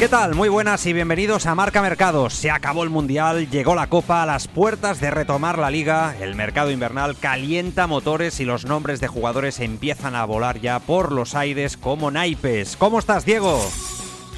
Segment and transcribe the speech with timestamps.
[0.00, 0.34] ¿Qué tal?
[0.34, 2.30] Muy buenas y bienvenidos a Marca Mercado.
[2.30, 6.36] Se acabó el Mundial, llegó la Copa a las puertas de retomar la liga, el
[6.36, 11.34] mercado invernal calienta motores y los nombres de jugadores empiezan a volar ya por los
[11.34, 12.78] aires como naipes.
[12.78, 13.60] ¿Cómo estás, Diego?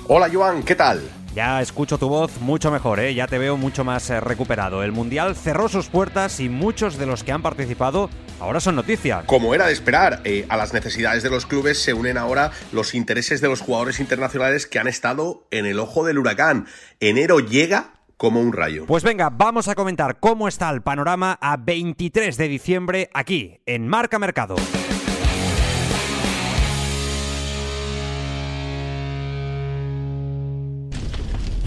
[0.09, 1.09] Hola, Joan, ¿qué tal?
[1.35, 3.15] Ya escucho tu voz mucho mejor, ¿eh?
[3.15, 4.83] ya te veo mucho más eh, recuperado.
[4.83, 9.23] El Mundial cerró sus puertas y muchos de los que han participado ahora son noticia.
[9.25, 12.95] Como era de esperar, eh, a las necesidades de los clubes se unen ahora los
[12.95, 16.67] intereses de los jugadores internacionales que han estado en el ojo del huracán.
[17.01, 18.85] Enero llega como un rayo.
[18.87, 23.89] Pues venga, vamos a comentar cómo está el panorama a 23 de diciembre aquí, en
[23.89, 24.57] Marca Mercado.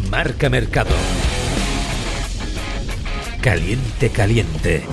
[0.09, 0.95] Marca Mercado.
[3.41, 4.83] Caliente, caliente.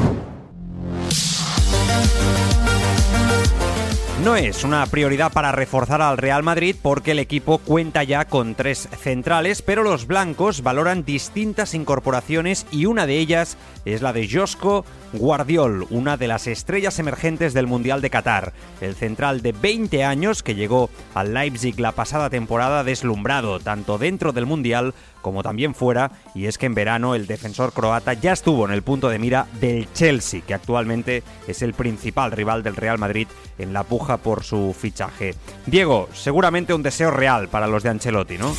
[4.23, 8.55] No es una prioridad para reforzar al Real Madrid porque el equipo cuenta ya con
[8.55, 14.29] tres centrales, pero los blancos valoran distintas incorporaciones y una de ellas es la de
[14.31, 18.53] Josko Guardiol, una de las estrellas emergentes del Mundial de Qatar.
[18.81, 24.31] El central de 20 años que llegó al Leipzig la pasada temporada deslumbrado tanto dentro
[24.31, 28.67] del Mundial como también fuera, y es que en verano el defensor croata ya estuvo
[28.67, 32.99] en el punto de mira del Chelsea, que actualmente es el principal rival del Real
[32.99, 35.35] Madrid en la puja por su fichaje.
[35.67, 38.55] Diego, seguramente un deseo real para los de Ancelotti, ¿no?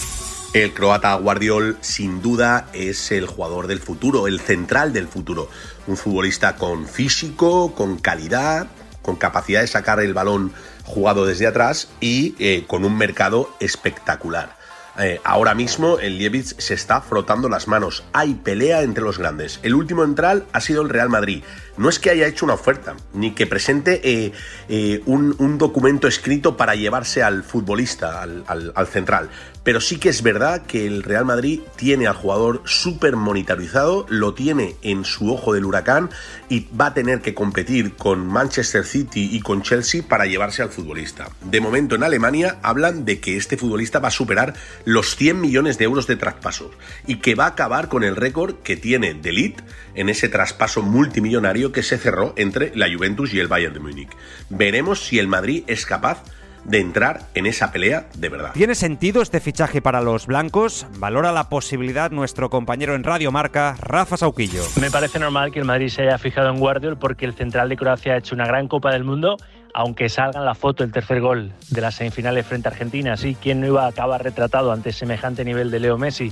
[0.53, 5.49] El croata Guardiol sin duda es el jugador del futuro, el central del futuro.
[5.87, 8.67] Un futbolista con físico, con calidad,
[9.01, 14.55] con capacidad de sacar el balón jugado desde atrás y eh, con un mercado espectacular.
[14.99, 18.03] Eh, ahora mismo el Lievitz se está frotando las manos.
[18.13, 19.59] Hay pelea entre los grandes.
[19.63, 21.43] El último entral ha sido el Real Madrid.
[21.75, 24.31] No es que haya hecho una oferta, ni que presente eh,
[24.69, 29.29] eh, un, documento escrito para llevarse al futbolista, al, central.
[29.63, 34.33] Pero sí que es verdad que el Real Madrid tiene al jugador súper monitorizado, lo
[34.33, 36.09] tiene en su ojo del huracán
[36.49, 40.69] y va a tener que competir con Manchester City y con Chelsea para llevarse al
[40.69, 41.29] futbolista.
[41.41, 44.53] De momento en Alemania hablan de que este futbolista va a superar
[44.83, 46.71] los 100 millones de euros de traspasos
[47.07, 49.61] y que va a acabar con el récord que tiene Delit
[49.95, 54.09] en ese traspaso multimillonario que se cerró entre la Juventus y el Bayern de Múnich.
[54.49, 56.23] Veremos si el Madrid es capaz
[56.65, 58.51] de entrar en esa pelea de verdad.
[58.53, 60.87] ¿Tiene sentido este fichaje para los blancos?
[60.97, 64.63] Valora la posibilidad nuestro compañero en Radio Marca, Rafa Sauquillo.
[64.79, 67.77] Me parece normal que el Madrid se haya fijado en Guardiol porque el central de
[67.77, 69.37] Croacia ha hecho una gran Copa del Mundo,
[69.73, 73.17] aunque salga en la foto el tercer gol de las semifinales frente a Argentina.
[73.17, 76.31] Sí, ¿quién no iba a acabar retratado ante semejante nivel de Leo Messi?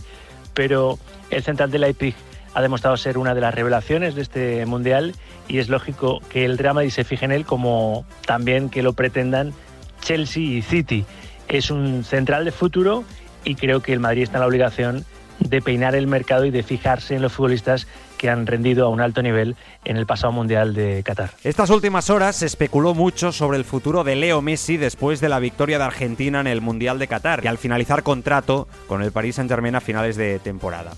[0.53, 0.99] Pero
[1.29, 2.15] el central de Leipzig
[2.53, 5.15] ha demostrado ser una de las revelaciones de este Mundial
[5.47, 8.93] y es lógico que el Real Madrid se fije en él como también que lo
[8.93, 9.53] pretendan
[10.01, 11.05] Chelsea y City.
[11.47, 13.03] Es un central de futuro
[13.43, 15.05] y creo que el Madrid está en la obligación
[15.39, 19.01] de peinar el mercado y de fijarse en los futbolistas que han rendido a un
[19.01, 21.31] alto nivel en el pasado Mundial de Qatar.
[21.43, 25.39] Estas últimas horas se especuló mucho sobre el futuro de Leo Messi después de la
[25.39, 29.35] victoria de Argentina en el Mundial de Qatar y al finalizar contrato con el Paris
[29.35, 30.91] Saint-Germain a finales de temporada.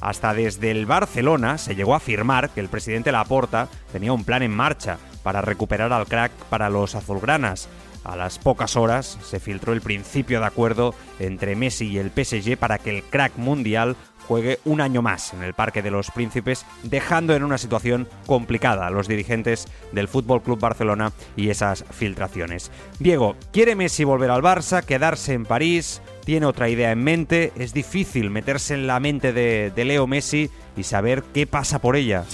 [0.00, 4.42] Hasta desde el Barcelona se llegó a afirmar que el presidente Laporta tenía un plan
[4.42, 7.68] en marcha para recuperar al crack para los azulgranas.
[8.02, 12.56] A las pocas horas se filtró el principio de acuerdo entre Messi y el PSG
[12.56, 13.94] para que el crack mundial
[14.26, 18.86] juegue un año más en el Parque de los Príncipes, dejando en una situación complicada
[18.86, 22.70] a los dirigentes del Fútbol Club Barcelona y esas filtraciones.
[23.00, 26.00] Diego, ¿quiere Messi volver al Barça, quedarse en París?
[26.30, 27.52] ¿Tiene otra idea en mente?
[27.56, 32.24] Es difícil meterse en la mente de, Leo Messi y saber qué pasa por ella.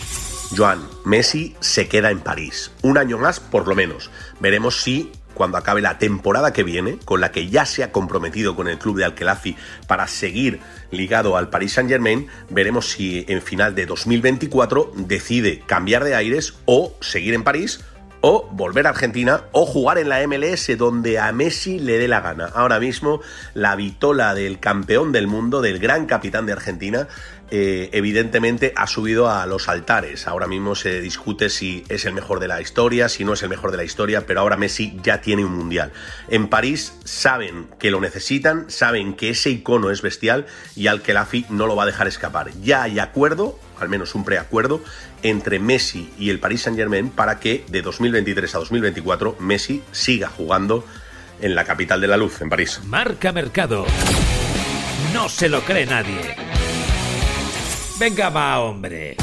[0.54, 2.72] Joan, Messi se queda en París.
[2.82, 4.10] Un año más, por lo menos.
[4.38, 8.54] Veremos si cuando acabe la temporada que viene, con la que ya se ha comprometido
[8.54, 9.56] con el club de Alquelafi
[9.86, 10.60] para seguir
[10.90, 16.94] ligado al Paris Saint-Germain, veremos si en final de 2024 decide cambiar de aires o
[17.00, 17.80] seguir en París
[18.28, 22.20] o volver a Argentina o jugar en la MLS donde a Messi le dé la
[22.20, 22.46] gana.
[22.46, 23.20] Ahora mismo
[23.54, 27.06] la vitola del campeón del mundo, del gran capitán de Argentina,
[27.50, 30.26] eh, evidentemente ha subido a los altares.
[30.26, 33.48] Ahora mismo se discute si es el mejor de la historia, si no es el
[33.48, 35.92] mejor de la historia, pero ahora Messi ya tiene un mundial.
[36.28, 41.14] En París saben que lo necesitan, saben que ese icono es bestial y al que
[41.14, 42.50] la FI no lo va a dejar escapar.
[42.62, 44.82] Ya hay acuerdo, al menos un preacuerdo,
[45.22, 50.28] entre Messi y el Paris Saint Germain para que de 2023 a 2024 Messi siga
[50.28, 50.84] jugando
[51.40, 52.80] en la capital de la luz, en París.
[52.86, 53.86] Marca Mercado.
[55.12, 56.55] No se lo cree nadie.
[57.98, 59.16] Venga, va, hombre.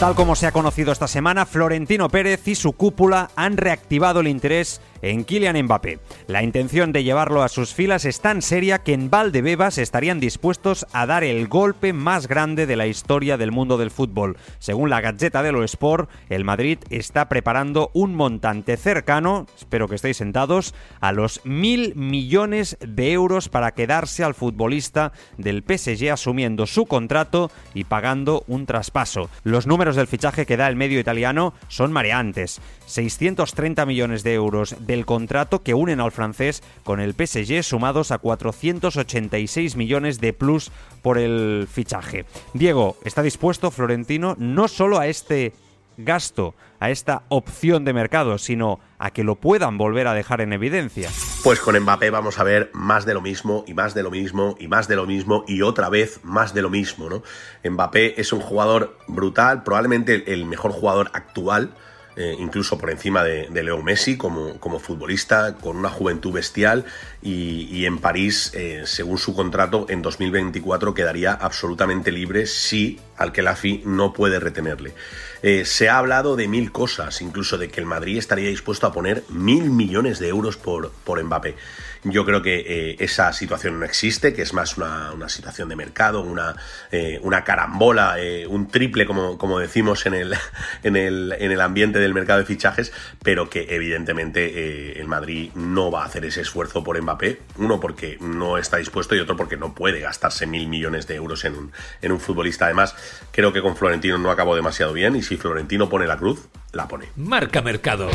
[0.00, 4.28] Tal como se ha conocido esta semana, Florentino Pérez y su cúpula han reactivado el
[4.28, 5.98] interés en Kylian Mbappé.
[6.26, 10.86] La intención de llevarlo a sus filas es tan seria que en Valdebebas estarían dispuestos
[10.92, 14.36] a dar el golpe más grande de la historia del mundo del fútbol.
[14.58, 19.94] Según la Gazeta de lo Sport, el Madrid está preparando un montante cercano, espero que
[19.96, 26.66] estéis sentados, a los mil millones de euros para quedarse al futbolista del PSG asumiendo
[26.66, 29.30] su contrato y pagando un traspaso.
[29.44, 32.60] Los números del fichaje que da el medio italiano son mareantes.
[32.86, 38.18] 630 millones de euros del contrato que unen al francés con el PSG sumados a
[38.18, 42.26] 486 millones de plus por el fichaje.
[42.54, 45.52] Diego, ¿está dispuesto Florentino no solo a este
[45.96, 50.52] gasto, a esta opción de mercado, sino a que lo puedan volver a dejar en
[50.52, 51.08] evidencia?
[51.44, 54.56] Pues con Mbappé vamos a ver más de lo mismo y más de lo mismo
[54.58, 57.22] y más de lo mismo y otra vez más de lo mismo, ¿no?
[57.62, 61.74] Mbappé es un jugador brutal, probablemente el mejor jugador actual
[62.20, 66.84] eh, incluso por encima de, Leo Messi como, como, futbolista, con una juventud bestial
[67.22, 73.42] y, en París, eh, según su contrato, en 2024 quedaría absolutamente libre si al que
[73.42, 74.94] la FI no puede retenerle.
[75.42, 78.92] Eh, se ha hablado de mil cosas, incluso de que el Madrid estaría dispuesto a
[78.92, 81.54] poner mil millones de euros por, por Mbappé.
[82.02, 86.22] Yo creo que eh, esa situación no existe, que es más una, situación de mercado,
[86.22, 86.56] una,
[86.90, 88.16] eh, una carambola,
[88.48, 90.34] un triple, como, como decimos en el,
[90.82, 92.90] en, el, en el ambiente del mercado de fichajes,
[93.22, 97.40] pero que evidentemente el Madrid no va a hacer ese esfuerzo por Mbappé.
[97.56, 101.44] Uno, porque no está dispuesto y otro, porque no puede gastarse mil millones de euros
[101.44, 102.64] en un, en un futbolista.
[102.64, 102.94] Además,
[103.30, 106.88] creo que con Florentino no acabó demasiado bien y si Florentino pone la cruz, la
[106.88, 107.08] pone.
[107.16, 108.08] Marca Mercado.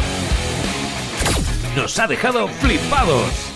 [1.75, 3.55] Nos ha dejado flipados.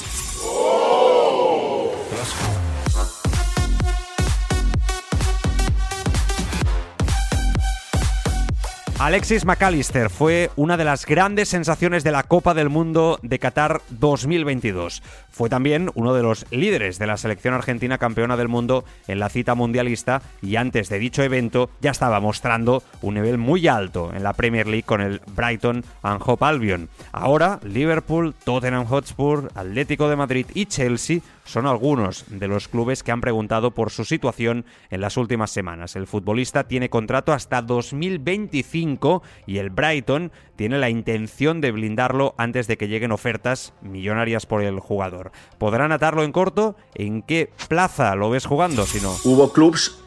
[9.00, 13.81] Alexis McAllister fue una de las grandes sensaciones de la Copa del Mundo de Qatar
[13.92, 15.01] 2022.
[15.30, 19.30] Fue también uno de los líderes de la selección argentina campeona del mundo en la
[19.30, 24.22] cita mundialista y antes de dicho evento ya estaba mostrando un nivel muy alto en
[24.22, 26.90] la Premier League con el Brighton and Hove Albion.
[27.13, 33.12] Ahora Liverpool, Tottenham Hotspur, Atlético de Madrid y Chelsea son algunos de los clubes que
[33.12, 35.96] han preguntado por su situación en las últimas semanas.
[35.96, 42.68] El futbolista tiene contrato hasta 2025 y el Brighton tiene la intención de blindarlo antes
[42.68, 45.31] de que lleguen ofertas millonarias por el jugador.
[45.57, 46.75] ¿Podrán atarlo en corto?
[46.94, 49.16] ¿En qué plaza lo ves jugando si no?
[49.24, 50.00] Hubo clubs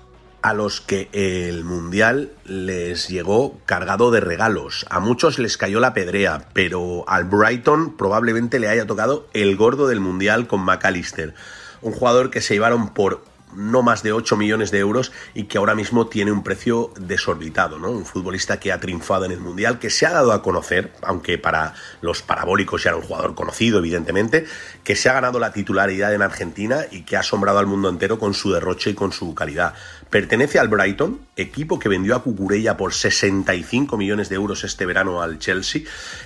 [0.43, 4.85] a los que el Mundial les llegó cargado de regalos.
[4.91, 9.87] A muchos les cayó la pedrea, pero al Brighton probablemente le haya tocado el gordo
[9.87, 11.35] del Mundial con McAllister.
[11.81, 13.25] Un jugador que se llevaron por
[13.55, 17.79] no más de 8 millones de euros y que ahora mismo tiene un precio desorbitado,
[17.79, 17.91] ¿no?
[17.91, 21.39] Un futbolista que ha triunfado en el Mundial, que se ha dado a conocer, aunque
[21.39, 24.47] para los parabólicos ya era un jugador conocido, evidentemente,
[24.85, 28.19] que se ha ganado la titularidad en Argentina y que ha asombrado al mundo entero
[28.19, 29.75] con su derroche y con su calidad.
[30.11, 35.23] Pertenece al Brighton, equipo que vendió a Cucurella por 65 millones de euros este verano
[35.23, 35.83] al Chelsea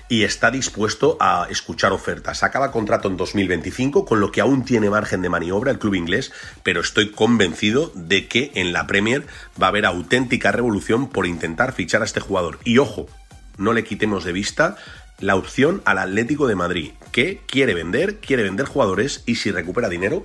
[0.08, 2.42] y está dispuesto a escuchar ofertas.
[2.42, 6.32] Acaba contrato en 2025, con lo que aún tiene margen de maniobra el club inglés,
[6.62, 9.26] pero estoy convencido de que en la Premier
[9.60, 12.60] va a haber auténtica revolución por intentar fichar a este jugador.
[12.62, 13.08] Y ojo,
[13.58, 14.76] no le quitemos de vista
[15.18, 19.88] la opción al Atlético de Madrid, que quiere vender, quiere vender jugadores y si recupera
[19.88, 20.24] dinero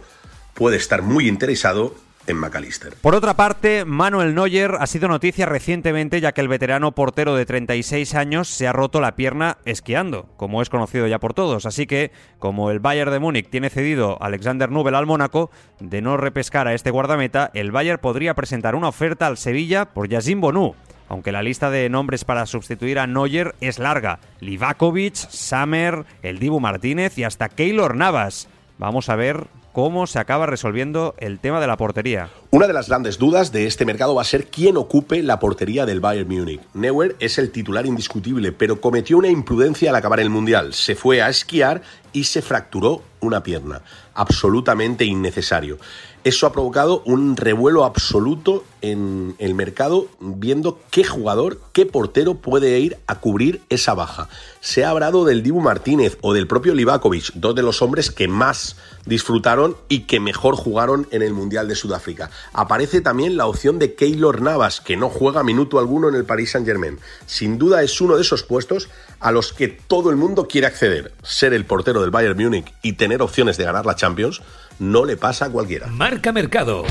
[0.53, 1.95] puede estar muy interesado
[2.27, 2.95] en McAllister.
[3.01, 7.45] Por otra parte, Manuel Neuer ha sido noticia recientemente ya que el veterano portero de
[7.45, 11.65] 36 años se ha roto la pierna esquiando, como es conocido ya por todos.
[11.65, 16.01] Así que, como el Bayern de Múnich tiene cedido a Alexander Nubel al Mónaco, de
[16.01, 20.41] no repescar a este guardameta, el Bayern podría presentar una oferta al Sevilla por Yasin
[20.41, 20.75] Bonú.
[21.09, 24.19] Aunque la lista de nombres para sustituir a Neuer es larga.
[24.39, 28.47] Livakovic, Samer, el Dibu Martínez y hasta Keylor Navas.
[28.77, 32.29] Vamos a ver cómo se acaba resolviendo el tema de la portería.
[32.49, 35.85] Una de las grandes dudas de este mercado va a ser quién ocupe la portería
[35.85, 36.61] del Bayern Múnich.
[36.73, 40.73] Neuer es el titular indiscutible, pero cometió una imprudencia al acabar el Mundial.
[40.73, 41.81] Se fue a esquiar
[42.13, 43.81] y se fracturó una pierna.
[44.13, 45.77] Absolutamente innecesario.
[46.23, 52.79] Eso ha provocado un revuelo absoluto en el mercado viendo qué jugador, qué portero puede
[52.79, 54.29] ir a cubrir esa baja.
[54.59, 58.27] Se ha hablado del Dibu Martínez o del propio Livakovic, dos de los hombres que
[58.27, 58.75] más
[59.07, 62.29] disfrutaron y que mejor jugaron en el Mundial de Sudáfrica.
[62.53, 66.51] Aparece también la opción de Keylor Navas, que no juega minuto alguno en el Paris
[66.51, 66.99] Saint-Germain.
[67.25, 71.13] Sin duda es uno de esos puestos a los que todo el mundo quiere acceder.
[71.23, 74.41] Ser el portero del Bayern Múnich y tener opciones de ganar la Champions
[74.81, 75.87] no le pasa a cualquiera.
[75.87, 76.83] Marca Mercado.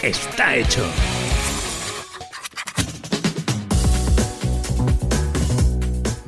[0.00, 0.86] Está hecho.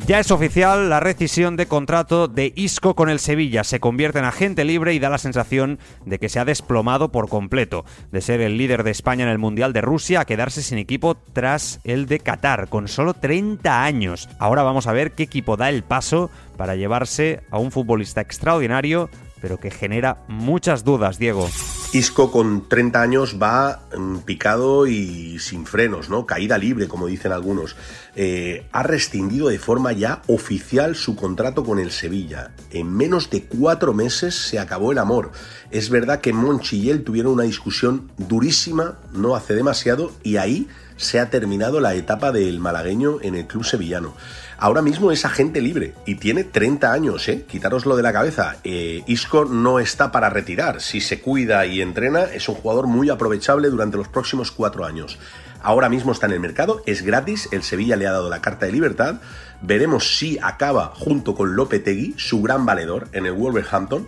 [0.08, 3.62] Ya es oficial la rescisión de contrato de Isco con el Sevilla.
[3.62, 7.28] Se convierte en agente libre y da la sensación de que se ha desplomado por
[7.28, 7.84] completo.
[8.10, 11.14] De ser el líder de España en el Mundial de Rusia a quedarse sin equipo
[11.14, 14.28] tras el de Qatar, con solo 30 años.
[14.40, 19.08] Ahora vamos a ver qué equipo da el paso para llevarse a un futbolista extraordinario
[19.42, 21.50] pero que genera muchas dudas, Diego.
[21.92, 26.24] Isco con 30 años va mm, picado y sin frenos, ¿no?
[26.24, 27.76] Caída libre, como dicen algunos.
[28.14, 32.52] Eh, ha rescindido de forma ya oficial su contrato con el Sevilla.
[32.70, 35.32] En menos de cuatro meses se acabó el amor.
[35.70, 40.68] Es verdad que Monchi y él tuvieron una discusión durísima no hace demasiado y ahí
[41.02, 44.14] se ha terminado la etapa del malagueño en el club sevillano
[44.62, 47.44] ahora mismo es agente libre y tiene 30 años, ¿eh?
[47.52, 48.56] De la cabeza.
[48.62, 50.80] Eh, Isco no está para retirar.
[50.80, 55.18] Si se cuida y entrena, es un jugador muy aprovechable durante los próximos cuatro años.
[55.62, 58.66] Ahora mismo está en el mercado, es gratis, el Sevilla le ha dado la carta
[58.66, 59.16] de libertad.
[59.62, 64.06] Veremos si acaba junto con Lopetegui, su gran valedor, en el Wolverhampton.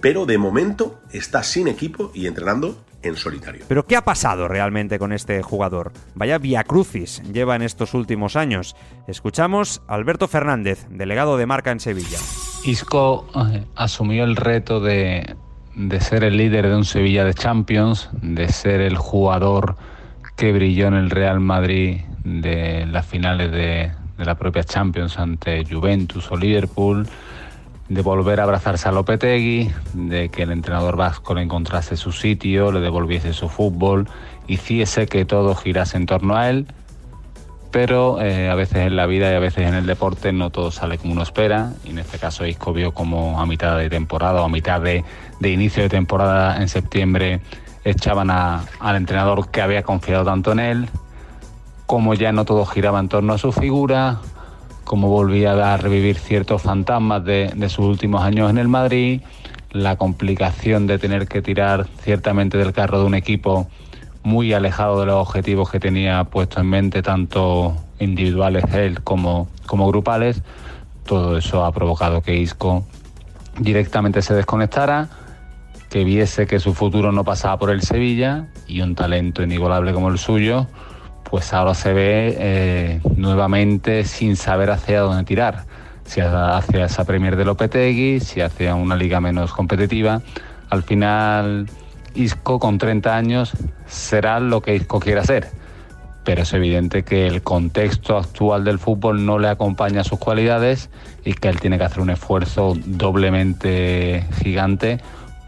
[0.00, 3.64] Pero de momento está sin equipo y entrenando en solitario.
[3.68, 5.92] Pero ¿qué ha pasado realmente con este jugador?
[6.14, 8.76] Vaya via crucis lleva en estos últimos años.
[9.06, 12.18] Escuchamos a Alberto Fernández, delegado de marca en Sevilla.
[12.64, 15.36] Isco eh, asumió el reto de,
[16.00, 19.76] ser el líder de un Sevilla de Champions, de ser el jugador
[20.36, 25.64] que brilló en el Real Madrid de las finales de, de la propia Champions ante
[25.64, 27.06] Juventus o Liverpool
[27.92, 32.72] de volver a abrazarse a Lopetegui, de que el entrenador vasco le encontrase su sitio,
[32.72, 34.08] le devolviese su fútbol,
[34.46, 36.66] hiciese que todo girase en torno a él.
[37.70, 40.70] Pero eh, a veces en la vida y a veces en el deporte no todo
[40.70, 41.72] sale como uno espera.
[41.84, 45.04] Y en este caso Isco vio como a mitad de temporada o a mitad de,
[45.40, 47.40] inicio de temporada en septiembre
[47.84, 50.88] echaban al entrenador que había confiado tanto en él,
[51.86, 54.20] como ya no todo giraba en torno a su figura,
[54.84, 59.20] como volvía a revivir ciertos fantasmas de, sus últimos años en el Madrid,
[59.70, 63.68] la complicación de tener que tirar ciertamente del carro de un equipo
[64.22, 69.88] muy alejado de los objetivos que tenía puesto en mente, tanto individuales él como, como
[69.88, 70.42] grupales.
[71.06, 72.84] Todo eso ha provocado que Isco
[73.58, 75.08] directamente se desconectara,
[75.90, 80.08] que viese que su futuro no pasaba por el Sevilla y un talento inigualable como
[80.08, 80.66] el suyo
[81.32, 85.64] pues ahora se ve eh, nuevamente sin saber hacia dónde tirar.
[86.04, 90.20] Si hacia esa Premier de Lopetegui, si hacia una liga menos competitiva.
[90.68, 91.70] Al final,
[92.14, 93.52] Isco con 30 años
[93.86, 95.48] será lo que Isco quiera ser.
[96.22, 100.90] Pero es evidente que el contexto actual del fútbol no le acompaña a sus cualidades
[101.24, 105.00] y que él tiene que hacer un esfuerzo doblemente gigante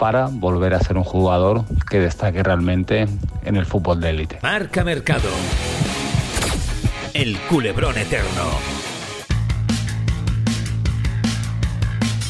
[0.04, 3.06] para volver a ser un jugador que destaque realmente
[3.42, 4.38] en el fútbol de élite.
[4.42, 5.30] Marca Mercado.
[7.14, 8.50] El culebrón eterno.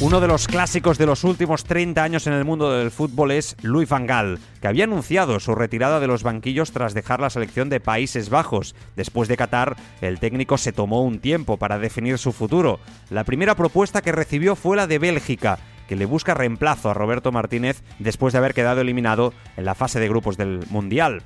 [0.01, 3.57] Uno de los clásicos de los últimos 30 años en el mundo del fútbol es
[3.63, 7.71] Louis van Gaal, que había anunciado su retirada de los banquillos tras dejar la selección
[7.71, 8.77] de Países Bajos.
[8.95, 12.79] Después de Qatar, el técnico se tomó un tiempo para definir su futuro.
[13.11, 17.33] La primera propuesta que recibió fue la de Bélgica, que le busca reemplazo a Roberto
[17.33, 21.23] Martínez después de haber quedado eliminado en la fase de grupos del Mundial.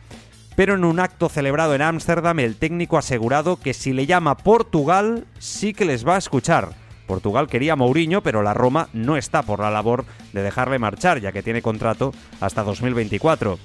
[0.57, 4.37] Pero en un acto celebrado en Ámsterdam, el técnico ha asegurado que si le llama
[4.37, 6.71] Portugal, sí que les va a escuchar.
[7.07, 11.21] Portugal quería a Mourinho, pero la Roma no está por la labor de dejarle marchar,
[11.21, 13.59] ya que tiene contrato hasta 2024.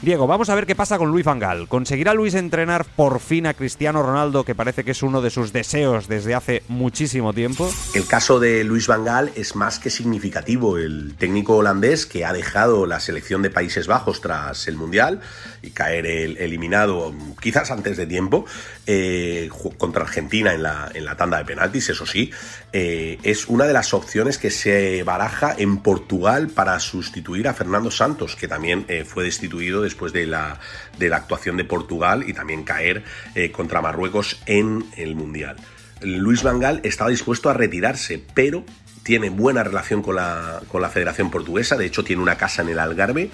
[0.00, 1.66] Diego, vamos a ver qué pasa con Luis Van Gaal.
[1.66, 5.52] ¿Conseguirá Luis entrenar por fin a Cristiano Ronaldo, que parece que es uno de sus
[5.52, 7.68] deseos desde hace muchísimo tiempo?
[7.94, 10.78] El caso de Luis Van Gaal es más que significativo.
[10.78, 15.20] El técnico holandés que ha dejado la selección de Países Bajos tras el Mundial
[15.62, 18.46] y caer el, eliminado quizás antes de tiempo
[18.86, 22.30] eh, contra Argentina en la, en la tanda de penaltis, eso sí,
[22.72, 27.90] eh, es una de las opciones que se baraja en Portugal para sustituir a Fernando
[27.90, 30.60] Santos, que también eh, fue destituido después de la,
[30.98, 33.04] de la actuación de Portugal y también caer
[33.34, 35.56] eh, contra Marruecos en el Mundial.
[36.00, 38.64] Luis Vangal estaba dispuesto a retirarse, pero
[39.02, 42.68] tiene buena relación con la, con la Federación Portuguesa, de hecho tiene una casa en
[42.68, 43.30] el Algarve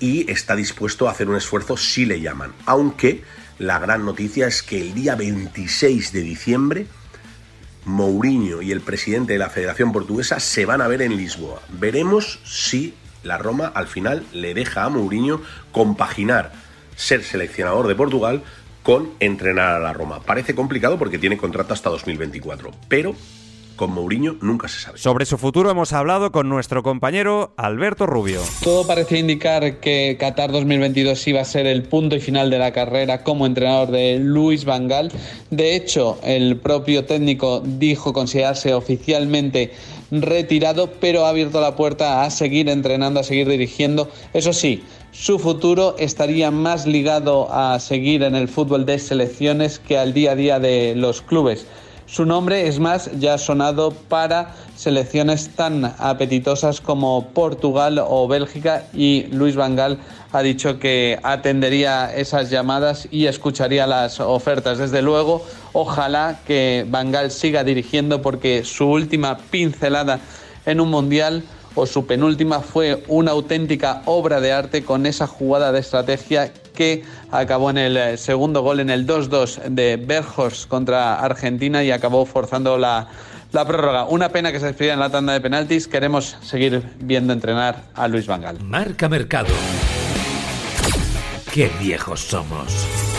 [0.00, 2.52] y está dispuesto a hacer un esfuerzo si le llaman.
[2.64, 3.22] Aunque
[3.58, 6.86] la gran noticia es que el día 26 de diciembre
[7.86, 11.62] Mourinho y el presidente de la Federación Portuguesa se van a ver en Lisboa.
[11.70, 12.94] Veremos si
[13.26, 15.42] la Roma al final le deja a Mourinho
[15.72, 16.52] compaginar
[16.96, 18.42] ser seleccionador de Portugal
[18.82, 20.20] con entrenar a la Roma.
[20.20, 23.14] Parece complicado porque tiene contrato hasta 2024, pero
[23.76, 24.98] con Mourinho nunca se sabe.
[24.98, 28.40] Sobre su futuro hemos hablado con nuestro compañero Alberto Rubio.
[28.62, 32.72] Todo parecía indicar que Qatar 2022 iba a ser el punto y final de la
[32.72, 35.12] carrera como entrenador de Luis Van Gaal.
[35.50, 39.72] De hecho, el propio técnico dijo considerarse oficialmente
[40.10, 44.08] retirado, pero ha abierto la puerta a seguir entrenando, a seguir dirigiendo.
[44.32, 49.98] Eso sí, su futuro estaría más ligado a seguir en el fútbol de selecciones que
[49.98, 51.66] al día a día de los clubes.
[52.06, 58.84] Su nombre, es más, ya ha sonado para selecciones tan apetitosas como Portugal o Bélgica
[58.94, 59.98] y Luis Vangal
[60.30, 64.78] ha dicho que atendería esas llamadas y escucharía las ofertas.
[64.78, 70.20] Desde luego, ojalá que Vangal siga dirigiendo porque su última pincelada
[70.64, 71.42] en un mundial
[71.74, 77.02] o su penúltima fue una auténtica obra de arte con esa jugada de estrategia que
[77.32, 82.24] acabó en el eh, segundo gol en el 2-2 de Berjos contra Argentina y acabó
[82.24, 83.08] forzando la,
[83.50, 84.04] la prórroga.
[84.04, 85.88] Una pena que se despidiera en la tanda de penaltis.
[85.88, 88.60] Queremos seguir viendo entrenar a Luis Vangal.
[88.62, 89.48] Marca Mercado.
[91.52, 93.15] Qué viejos somos.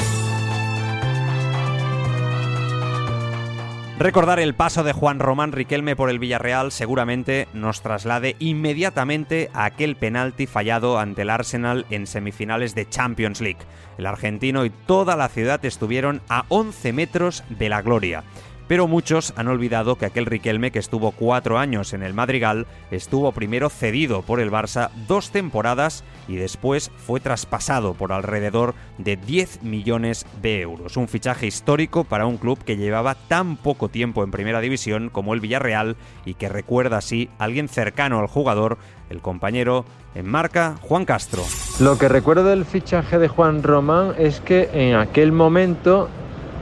[3.99, 9.65] Recordar el paso de Juan Román Riquelme por el Villarreal seguramente nos traslade inmediatamente a
[9.65, 13.65] aquel penalti fallado ante el Arsenal en semifinales de Champions League.
[13.97, 18.23] El argentino y toda la ciudad estuvieron a 11 metros de la gloria.
[18.67, 23.31] Pero muchos han olvidado que aquel Riquelme que estuvo cuatro años en el Madrigal estuvo
[23.31, 29.63] primero cedido por el Barça dos temporadas y después fue traspasado por alrededor de 10
[29.63, 30.97] millones de euros.
[30.97, 35.33] Un fichaje histórico para un club que llevaba tan poco tiempo en primera división como
[35.33, 35.95] el Villarreal
[36.25, 38.77] y que recuerda así a alguien cercano al jugador,
[39.09, 41.43] el compañero en marca Juan Castro.
[41.79, 46.09] Lo que recuerdo del fichaje de Juan Román es que en aquel momento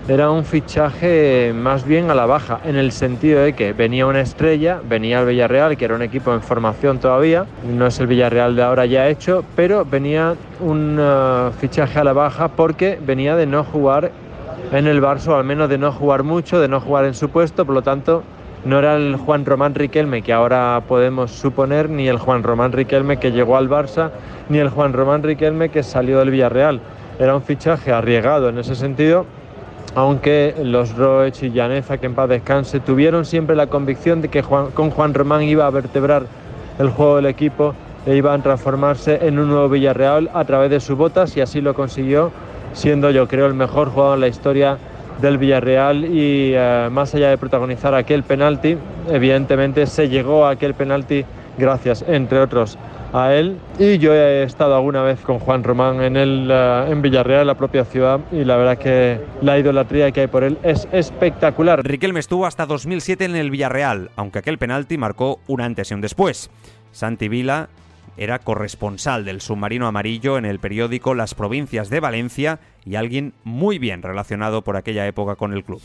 [0.07, 4.21] era un fichaje más bien a la baja, en el sentido de que venía una
[4.21, 8.55] estrella, venía el Villarreal, que era un equipo en formación todavía, no es el Villarreal
[8.55, 13.47] de ahora ya hecho, pero venía un uh, fichaje a la baja porque venía de
[13.47, 14.11] no jugar
[14.71, 17.29] en el Barça, o al menos de no jugar mucho, de no jugar en su
[17.29, 18.21] puesto, por lo tanto
[18.63, 23.17] no era el Juan Román Riquelme que ahora podemos suponer, ni el Juan Román Riquelme
[23.17, 24.11] que llegó al Barça,
[24.49, 26.79] ni el Juan Román Riquelme que salió del Villarreal.
[27.17, 29.25] Era un fichaje arriesgado en ese sentido
[29.95, 34.43] aunque los Roech y Llaneza, que en paz descanse, tuvieron siempre la convicción de que
[34.43, 36.27] con Juan Román iba a vertebrar
[36.77, 37.73] el juego del equipo
[38.05, 41.61] e iba a transformarse en un nuevo Villarreal a través de sus botas y así
[41.61, 42.31] lo consiguió,
[42.73, 44.77] siendo yo creo el mejor jugador en la historia
[45.21, 46.03] del Villarreal.
[46.03, 48.77] Y eh, más allá de protagonizar aquel penalti,
[49.09, 51.23] evidentemente se llegó a aquel penalti
[51.57, 52.77] gracias, entre otros,
[53.13, 53.57] a él.
[53.79, 57.55] Y yo he estado alguna vez con Juan Román en, el, eh, en Villarreal, la
[57.55, 61.83] propia ciudad, y la verdad es que la idolatría que hay por él es espectacular.
[61.83, 66.01] Riquelme estuvo hasta 2007 en el Villarreal, aunque aquel penalti marcó un antes y un
[66.01, 66.49] después.
[66.91, 67.69] Santi Vila
[68.17, 73.79] era corresponsal del submarino amarillo en el periódico Las Provincias de Valencia y alguien muy
[73.79, 75.81] bien relacionado por aquella época con el club.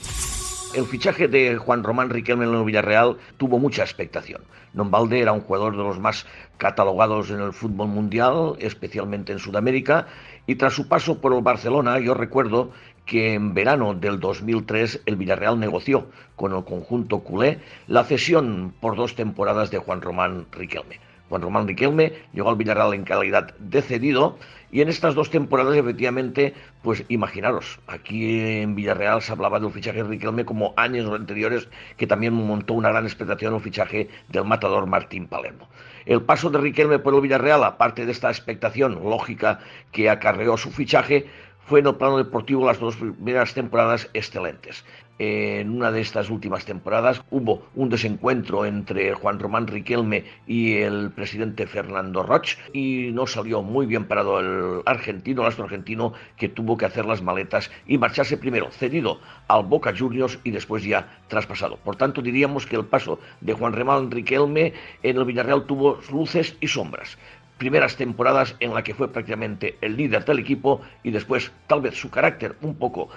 [0.73, 4.43] El fichaje de Juan Román Riquelme en el Villarreal tuvo mucha expectación.
[4.73, 6.27] Valde era un jugador de los más
[6.59, 10.07] catalogados en el fútbol mundial, especialmente en Sudamérica,
[10.47, 12.71] y tras su paso por el Barcelona, yo recuerdo
[13.05, 16.07] que en verano del 2003 el Villarreal negoció
[16.37, 21.01] con el conjunto culé la cesión por dos temporadas de Juan Román Riquelme.
[21.31, 24.37] Juan Román Riquelme llegó al Villarreal en calidad de cedido
[24.73, 29.73] y en estas dos temporadas, efectivamente, pues imaginaros, aquí en Villarreal se hablaba de un
[29.73, 34.45] fichaje de Riquelme como años anteriores, que también montó una gran expectación un fichaje del
[34.45, 35.69] matador Martín Palermo.
[36.05, 39.61] El paso de Riquelme por el Villarreal, aparte de esta expectación lógica
[39.93, 41.27] que acarreó su fichaje,
[41.65, 44.85] fue en el plano deportivo las dos primeras temporadas excelentes
[45.21, 51.11] en una de estas últimas temporadas hubo un desencuentro entre Juan Román Riquelme y el
[51.11, 56.49] presidente Fernando Roch y no salió muy bien parado el argentino, el astro argentino, que
[56.49, 61.21] tuvo que hacer las maletas y marcharse primero cedido al Boca Juniors y después ya
[61.29, 61.77] traspasado.
[61.77, 66.57] Por tanto, diríamos que el paso de Juan Román Riquelme en el Villarreal tuvo luces
[66.61, 67.19] y sombras
[67.59, 71.95] primeras temporadas en la que fue prácticamente el líder del equipo y después tal vez
[71.95, 73.11] su carácter un poco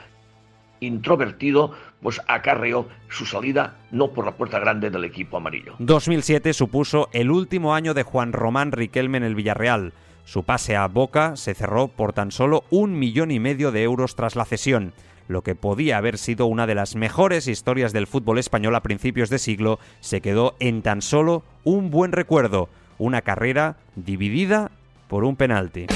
[0.84, 5.76] introvertido, pues acarreó su salida no por la puerta grande del equipo amarillo.
[5.80, 9.93] 2007 supuso el último año de Juan Román Riquelme en el Villarreal.
[10.26, 14.15] Su pase a Boca se cerró por tan solo un millón y medio de euros
[14.15, 14.93] tras la cesión
[15.28, 19.30] lo que podía haber sido una de las mejores historias del fútbol español a principios
[19.30, 24.72] de siglo, se quedó en tan solo un buen recuerdo, una carrera dividida
[25.08, 25.88] por un penalti.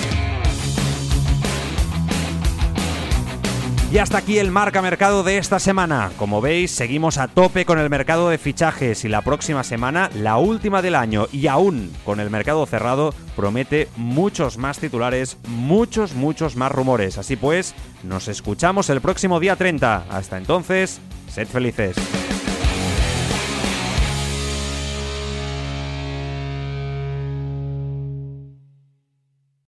[3.89, 6.11] Y hasta aquí el marca mercado de esta semana.
[6.17, 10.35] Como veis, seguimos a tope con el mercado de fichajes y la próxima semana, la
[10.37, 16.57] última del año y aún con el mercado cerrado, promete muchos más titulares, muchos, muchos
[16.57, 17.17] más rumores.
[17.17, 20.07] Así pues, nos escuchamos el próximo día 30.
[20.09, 21.95] Hasta entonces, sed felices.